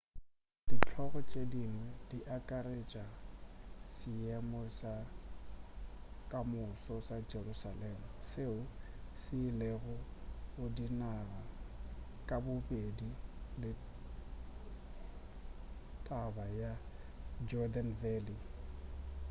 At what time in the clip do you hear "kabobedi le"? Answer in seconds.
12.29-13.71